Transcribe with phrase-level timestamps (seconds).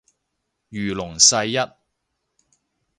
[0.69, 1.57] 如龍世一